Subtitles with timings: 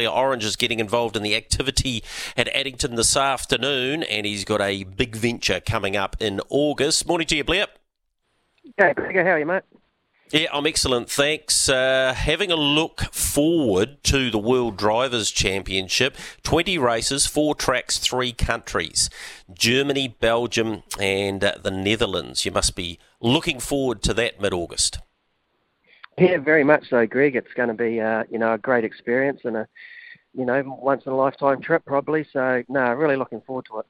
[0.00, 2.02] Blair Orange is getting involved in the activity
[2.34, 7.06] at Addington this afternoon, and he's got a big venture coming up in August.
[7.06, 7.66] Morning to you, Blair.
[8.78, 9.62] Hey, Gregor, how are you, mate?
[10.30, 11.68] Yeah, I'm excellent, thanks.
[11.68, 18.32] Uh, having a look forward to the World Drivers' Championship 20 races, four tracks, three
[18.32, 19.10] countries
[19.52, 22.46] Germany, Belgium, and uh, the Netherlands.
[22.46, 24.98] You must be looking forward to that mid August.
[26.18, 27.36] Yeah, very much so, Greg.
[27.36, 29.68] It's going to be, uh, you know, a great experience and a,
[30.34, 32.26] you know, once in a lifetime trip probably.
[32.32, 33.86] So, no, really looking forward to it.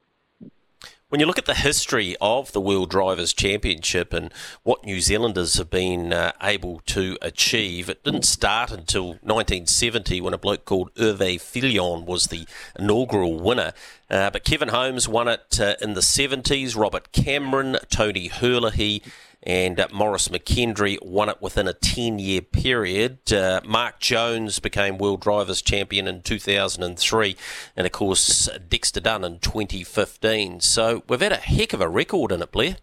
[1.11, 5.55] When you look at the history of the World Drivers' Championship and what New Zealanders
[5.55, 10.95] have been uh, able to achieve, it didn't start until 1970 when a bloke called
[10.95, 12.47] Hervé Filion was the
[12.79, 13.73] inaugural winner.
[14.09, 19.03] Uh, but Kevin Holmes won it uh, in the 70s, Robert Cameron, Tony Herlihy,
[19.43, 23.33] and uh, Maurice McKendry won it within a 10 year period.
[23.33, 27.37] Uh, Mark Jones became World Drivers' Champion in 2003,
[27.77, 30.61] and of course, Dexter Dunn in 2015.
[30.61, 32.77] So we've had a heck of a record in it, Blair.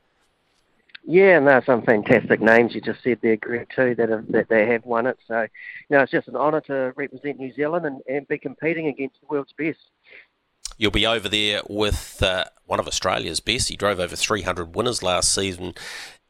[1.10, 4.30] Yeah, and there are some fantastic names you just said there, Greg, too, that, have,
[4.34, 5.18] that they have won it.
[5.26, 8.88] So, you know, it's just an honour to represent New Zealand and, and be competing
[8.88, 9.80] against the world's best.
[10.78, 13.70] You'll be over there with uh, one of Australia's best.
[13.70, 15.76] He drove over 300 winners last season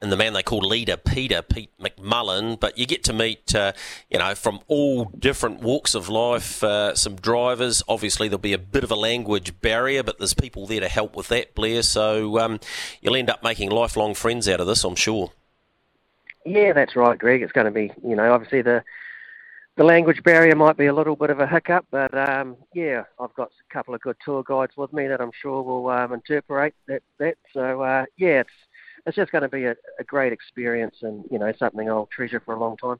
[0.01, 2.59] and the man they call leader Peter Pete McMullen.
[2.59, 3.73] But you get to meet, uh,
[4.09, 7.81] you know, from all different walks of life, uh, some drivers.
[7.87, 11.15] Obviously, there'll be a bit of a language barrier, but there's people there to help
[11.15, 11.81] with that, Blair.
[11.81, 12.59] So um,
[13.01, 15.31] you'll end up making lifelong friends out of this, I'm sure.
[16.45, 17.41] Yeah, that's right, Greg.
[17.41, 18.83] It's going to be, you know, obviously the
[19.77, 23.33] the language barrier might be a little bit of a hiccup, but um, yeah, I've
[23.35, 26.73] got a couple of good tour guides with me that I'm sure will um, interpret
[26.87, 27.03] that.
[27.19, 27.37] that.
[27.53, 28.49] So uh, yeah, it's
[29.07, 32.41] it's just going to be a, a great experience and you know something I'll treasure
[32.41, 32.99] for a long time.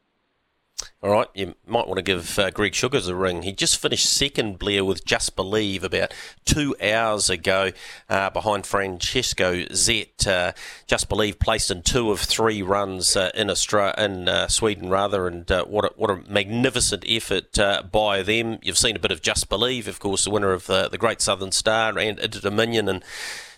[1.02, 3.42] All right, you might want to give uh, Greg Sugars a ring.
[3.42, 6.14] He just finished second, Blair, with Just Believe about
[6.46, 7.72] two hours ago
[8.10, 10.28] uh, behind Francesco Zet.
[10.28, 10.54] Uh,
[10.86, 15.28] Just Believe placed in two of three runs uh, in Australia, in uh, Sweden, rather,
[15.28, 17.58] and uh, what, a, what a magnificent effort
[17.92, 18.60] by them.
[18.62, 21.22] You've seen a bit of Just Believe, of course, the winner of the, the Great
[21.22, 23.04] Southern Star and Inter Dominion, and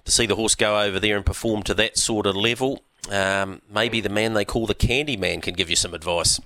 [0.05, 3.61] to see the horse go over there and perform to that sort of level, um,
[3.69, 6.39] maybe the man they call the Candy Man can give you some advice.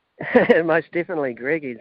[0.64, 1.64] Most definitely, Greg.
[1.64, 1.78] He's,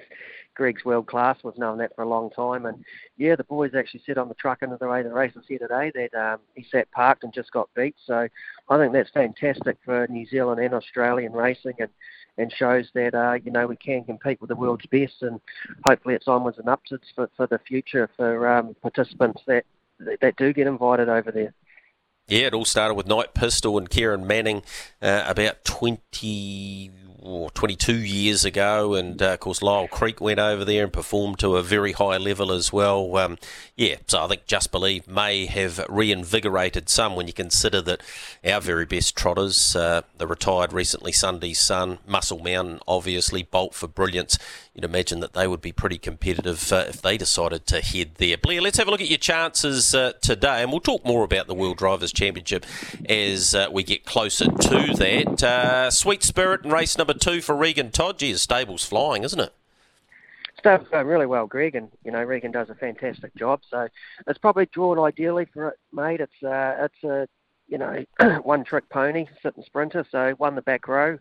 [0.56, 1.38] Greg's world class.
[1.44, 2.84] We've known that for a long time, and
[3.18, 5.60] yeah, the boys actually said on the truck into the way the race was here
[5.60, 7.96] today that um, he sat parked and just got beat.
[8.06, 8.28] So
[8.70, 11.90] I think that's fantastic for New Zealand and Australian racing, and
[12.38, 15.40] and shows that uh, you know we can compete with the world's best, and
[15.88, 19.66] hopefully it's onwards and upwards for, for the future for um, participants that
[20.22, 21.54] that do get invited over there.
[22.28, 24.64] Yeah, it all started with Night Pistol and Kieran Manning
[25.02, 30.66] uh, about 20 or 22 years ago, and uh, of course Lyell Creek went over
[30.66, 33.16] there and performed to a very high level as well.
[33.16, 33.38] Um,
[33.76, 38.02] yeah, so I think Just Believe may have reinvigorated some when you consider that
[38.44, 43.88] our very best trotters, uh, the retired recently Sundees Son, Muscle Mountain, obviously Bolt for
[43.88, 44.40] Brilliance,
[44.74, 48.38] you'd imagine that they would be pretty competitive uh, if they decided to head there.
[48.38, 51.46] Blair, let's have a look at your chances uh, today, and we'll talk more about
[51.46, 52.66] the World Drivers' Championship
[53.10, 55.44] as uh, we get closer to that.
[55.44, 58.20] Uh, Sweet Spirit and race number two for Regan Todd.
[58.20, 59.54] Gee, his stable's flying, isn't it?
[60.60, 63.62] Stable's going really well, Greg, and you know Regan does a fantastic job.
[63.70, 63.88] So
[64.28, 66.22] it's probably drawn ideally for it, mate.
[66.22, 67.28] It's uh, it's a
[67.68, 68.06] you know
[68.44, 70.06] one trick pony, sitting sprinter.
[70.12, 71.18] So won the back row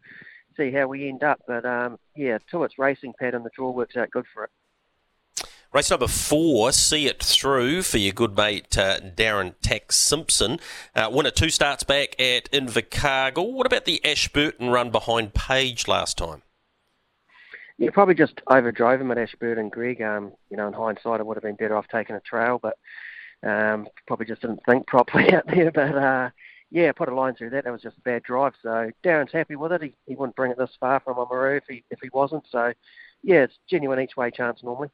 [0.61, 1.41] see how we end up.
[1.47, 4.51] But um, yeah, to its racing pattern, the draw works out good for it.
[5.73, 10.59] Race number four, see it through for your good mate uh, Darren Tax Simpson.
[10.97, 13.53] Uh, winner two starts back at Invercargill.
[13.53, 16.43] What about the Ashburton run behind Page last time?
[17.79, 20.03] Yeah, probably just overdrove him at Ashburton, Greg.
[20.03, 22.77] Um, you know, in hindsight, I would have been better off taking a trail, but
[23.49, 25.71] um, probably just didn't think properly out there.
[25.71, 26.31] But uh,
[26.73, 27.63] yeah, put a line through that.
[27.63, 28.55] That was just a bad drive.
[28.61, 29.83] So Darren's happy with it.
[29.85, 32.43] He, he wouldn't bring it this far from Oamaru if he if he wasn't.
[32.51, 32.73] So
[33.23, 34.89] yeah, it's genuine each way chance normally.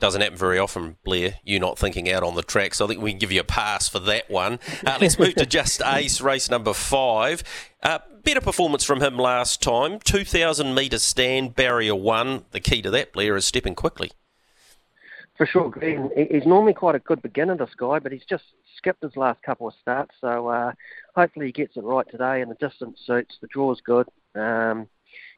[0.00, 1.34] Doesn't happen very often, Blair.
[1.42, 3.44] You not thinking out on the track, so I think we can give you a
[3.44, 4.60] pass for that one.
[4.86, 7.42] Uh, let's move to just Ace, race number five.
[7.82, 9.98] Uh, better performance from him last time.
[9.98, 12.44] 2,000 metre stand, barrier one.
[12.52, 14.12] The key to that, Blair, is stepping quickly.
[15.36, 16.10] For sure, Green.
[16.16, 18.44] He's normally quite a good beginner, this guy, but he's just
[18.76, 20.14] skipped his last couple of starts.
[20.20, 20.72] So uh,
[21.16, 23.36] hopefully he gets it right today, and the distance suits.
[23.40, 24.06] The draw's good.
[24.36, 24.88] Um,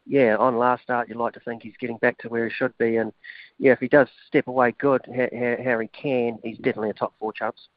[0.06, 2.76] yeah, on last start, you'd like to think he's getting back to where he should
[2.78, 2.96] be.
[2.96, 3.12] And
[3.58, 7.14] yeah, if he does step away good, how, how he can, he's definitely a top
[7.18, 7.68] four chance.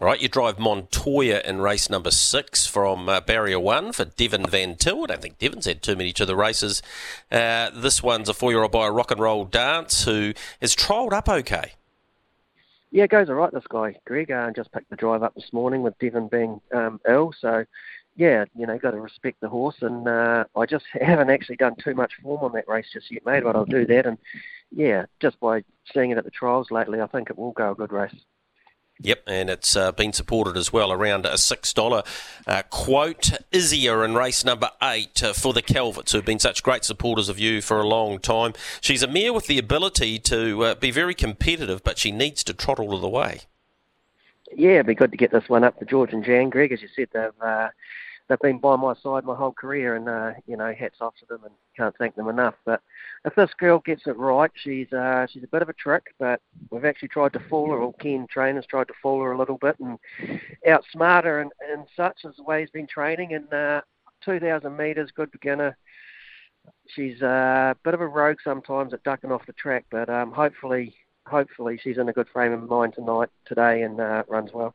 [0.00, 4.44] All right, you drive Montoya in race number six from uh, barrier one for Devon
[4.46, 5.02] Van Til.
[5.02, 6.82] I don't think Devon's had too many to the races.
[7.32, 11.72] Uh, this one's a four-year-old by a Rocknroll Dance who has trialled up okay.
[12.90, 14.30] Yeah, it goes all right, this guy, Greg.
[14.30, 17.64] Uh, just picked the drive up this morning with Devon being um, ill, so
[18.18, 19.76] yeah, you know, got to respect the horse.
[19.80, 23.24] And uh, I just haven't actually done too much form on that race just yet,
[23.24, 24.06] mate, but I'll do that.
[24.06, 24.18] And
[24.70, 25.62] yeah, just by
[25.94, 28.14] seeing it at the trials lately, I think it will go a good race.
[29.00, 32.06] Yep, and it's uh, been supported as well around a $6
[32.48, 33.30] uh, quote.
[33.52, 37.38] Izia in race number eight uh, for the Calverts, who've been such great supporters of
[37.38, 38.54] you for a long time.
[38.80, 42.52] She's a mare with the ability to uh, be very competitive, but she needs to
[42.52, 43.42] trot all of the way.
[44.52, 46.50] Yeah, it'd be good to get this one up for George and Jan.
[46.50, 47.68] Greg, as you said, they've uh,
[48.28, 51.26] they've been by my side my whole career, and uh, you know, hats off to
[51.26, 52.54] them, and can't thank them enough.
[52.64, 52.82] But
[53.24, 56.40] if this girl gets it right, she's uh, she's a bit of a trick, but
[56.70, 57.78] we've actually tried to fool her.
[57.78, 59.98] Or Ken trainers tried to fool her a little bit and
[60.66, 63.34] outsmart her, and, and such as the way he's been training.
[63.34, 63.80] And uh,
[64.24, 65.76] 2,000 metres, good beginner.
[66.94, 70.32] She's uh, a bit of a rogue sometimes at ducking off the track, but um,
[70.32, 70.94] hopefully
[71.26, 74.74] hopefully she's in a good frame of mind tonight, today, and uh, runs well.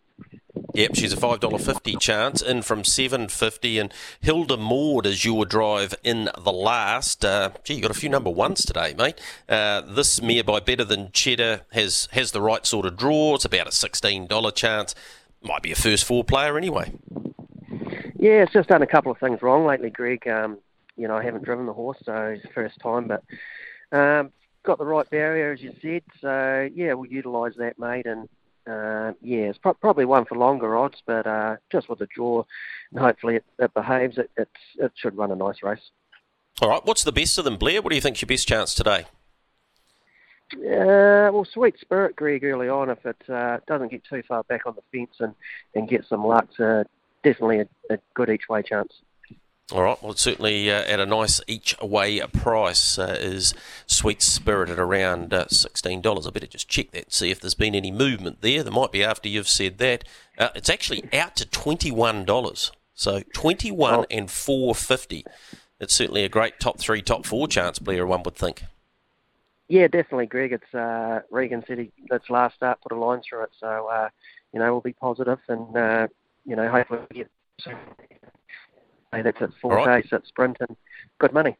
[0.73, 5.23] Yep, she's a five dollar fifty chance in from seven fifty, and Hilda Maud is
[5.23, 7.23] your drive in the last.
[7.23, 9.21] Uh, gee, you got a few number ones today, mate.
[9.47, 13.35] Uh, this mare by Better Than Cheddar has has the right sort of draw.
[13.35, 14.95] It's about a sixteen dollar chance.
[15.43, 16.91] Might be a first four player anyway.
[18.15, 20.27] Yeah, it's just done a couple of things wrong lately, Greg.
[20.27, 20.57] Um,
[20.97, 23.23] you know, I haven't driven the horse, so it's the first time, but
[23.91, 24.31] um,
[24.63, 26.01] got the right barrier, as you said.
[26.19, 28.07] So yeah, we'll utilise that, mate.
[28.07, 28.27] And
[28.67, 32.43] uh, yeah, it's pro- probably one for longer odds, but uh, just with the draw,
[32.91, 34.17] and hopefully it, it behaves.
[34.17, 34.29] It,
[34.77, 35.91] it should run a nice race.
[36.61, 37.81] All right, what's the best of them, Blair?
[37.81, 39.05] What do you think's your best chance today?
[40.53, 44.65] Uh, well, Sweet Spirit, Greg, early on, if it uh, doesn't get too far back
[44.65, 45.33] on the fence and,
[45.73, 46.83] and get some luck, uh,
[47.23, 48.93] definitely a, a good each way chance.
[49.71, 50.01] All right.
[50.03, 53.53] Well, it's certainly uh, at a nice each way price uh, is
[53.87, 56.27] Sweet Spirit at around uh, sixteen dollars.
[56.27, 58.61] I better just check that, see if there's been any movement there.
[58.61, 60.03] There might be after you've said that.
[60.37, 62.73] Uh, it's actually out to twenty one dollars.
[62.93, 64.05] So twenty one oh.
[64.11, 65.25] and four fifty.
[65.79, 68.05] It's certainly a great top three, top four chance, Blair.
[68.05, 68.63] One would think.
[69.69, 70.51] Yeah, definitely, Greg.
[70.51, 71.93] It's uh, Regan City.
[72.11, 74.09] its last start put a line through it, so uh,
[74.51, 76.09] you know we'll be positive and
[76.45, 77.31] you know hopefully we get
[79.21, 80.01] that's at four right.
[80.01, 80.75] days at sprint and
[81.19, 81.55] good money.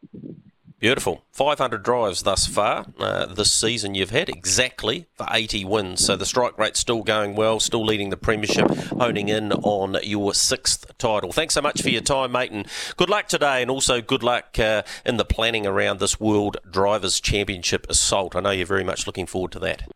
[0.83, 1.23] Beautiful.
[1.31, 6.03] 500 drives thus far uh, this season you've had, exactly for 80 wins.
[6.03, 10.33] So the strike rate's still going well, still leading the Premiership, honing in on your
[10.33, 11.31] sixth title.
[11.31, 12.67] Thanks so much for your time, mate, and
[12.97, 17.21] good luck today, and also good luck uh, in the planning around this World Drivers'
[17.21, 18.35] Championship assault.
[18.35, 19.89] I know you're very much looking forward to that.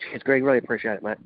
[0.00, 0.42] Cheers, Greg.
[0.42, 1.18] Really appreciate it, mate.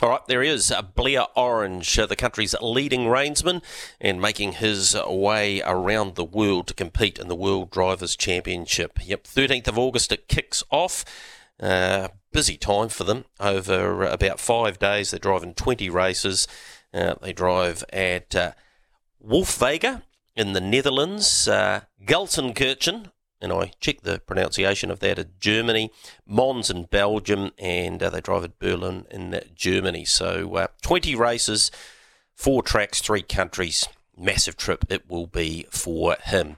[0.00, 3.64] All right, there he is, uh, Blair Orange, uh, the country's leading reinsman,
[4.00, 9.00] and making his way around the world to compete in the World Drivers' Championship.
[9.04, 11.04] Yep, 13th of August it kicks off.
[11.58, 13.24] Uh, busy time for them.
[13.40, 16.46] Over about five days, they're driving 20 races.
[16.94, 18.52] Uh, they drive at uh,
[19.20, 20.02] Wolvega
[20.36, 25.92] in the Netherlands, uh, Gelsenkirchen and I checked the pronunciation of that at Germany,
[26.26, 30.04] Mons in Belgium, and uh, they drive at Berlin in Germany.
[30.04, 31.70] So uh, 20 races,
[32.34, 33.88] four tracks, three countries.
[34.16, 36.56] Massive trip it will be for him.